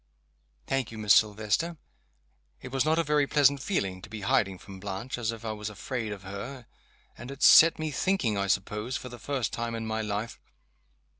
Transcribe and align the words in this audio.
"Thank 0.65 0.91
you, 0.91 0.97
Miss 0.97 1.13
Silvester. 1.13 1.77
It 2.59 2.71
was 2.71 2.83
not 2.85 2.97
a 2.97 3.03
very 3.03 3.27
pleasant 3.27 3.61
feeling, 3.61 4.01
to 4.01 4.09
be 4.09 4.21
hiding 4.21 4.57
from 4.57 4.79
Blanche 4.79 5.15
as 5.19 5.31
if 5.31 5.45
I 5.45 5.51
was 5.51 5.69
afraid 5.69 6.11
of 6.11 6.23
her 6.23 6.65
and 7.15 7.29
it's 7.29 7.45
set 7.45 7.77
me 7.77 7.91
thinking, 7.91 8.35
I 8.35 8.47
suppose, 8.47 8.97
for 8.97 9.09
the 9.09 9.19
first 9.19 9.53
time 9.53 9.75
in 9.75 9.85
my 9.85 10.01
life. 10.01 10.39